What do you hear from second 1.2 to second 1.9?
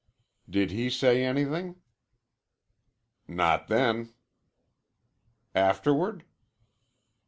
anything?"